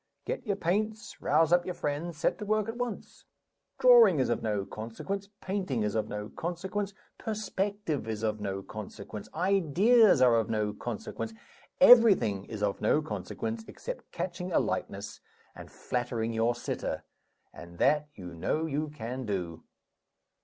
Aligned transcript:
Get 0.25 0.47
your 0.47 0.55
paints, 0.55 1.21
rouse 1.21 1.53
up 1.53 1.63
your 1.63 1.75
friends, 1.75 2.17
set 2.17 2.39
to 2.39 2.45
work 2.47 2.67
at 2.67 2.75
once. 2.75 3.25
Drawing 3.77 4.19
is 4.19 4.29
of 4.29 4.41
no 4.41 4.65
consequence; 4.65 5.29
painting 5.41 5.83
is 5.83 5.93
of 5.93 6.09
no 6.09 6.29
consequence; 6.29 6.95
perspective 7.19 8.07
is 8.07 8.23
of 8.23 8.41
no 8.41 8.63
consequence; 8.63 9.29
ideas 9.35 10.19
are 10.19 10.37
of 10.37 10.49
no 10.49 10.73
consequence. 10.73 11.33
Everything 11.79 12.45
is 12.45 12.63
of 12.63 12.81
no 12.81 13.03
consequence, 13.03 13.63
except 13.67 14.11
catching 14.11 14.51
a 14.51 14.59
likeness 14.59 15.19
and 15.55 15.69
flattering 15.69 16.33
your 16.33 16.55
sitter 16.55 17.03
and 17.53 17.77
that 17.77 18.07
you 18.15 18.33
know 18.33 18.65
you 18.65 18.89
can 18.89 19.23
do." 19.27 19.61